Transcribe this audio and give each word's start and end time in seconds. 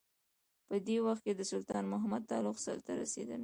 په 0.67 0.75
دې 0.87 0.97
وخت 1.05 1.21
کې 1.25 1.33
د 1.35 1.41
سلطان 1.51 1.83
محمد 1.93 2.23
تغلق 2.29 2.57
سلطه 2.65 2.91
رسېدلې. 3.01 3.39